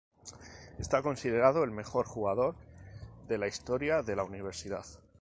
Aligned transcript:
Está 0.79 1.03
considerado 1.03 1.63
el 1.63 1.69
mejor 1.69 2.07
jugador 2.07 2.55
de 3.27 3.37
la 3.37 3.47
historia 3.47 4.01
de 4.01 4.15
la 4.15 4.23
universidad. 4.23 4.83